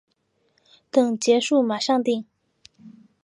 [0.89, 2.25] 等结束马上订